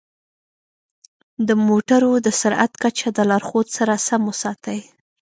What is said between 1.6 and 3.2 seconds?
موټرو د سرعت کچه د